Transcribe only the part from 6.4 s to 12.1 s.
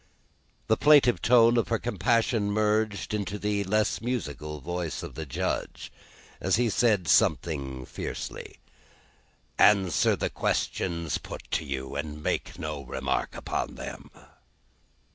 he said something fiercely: "Answer the questions put to you,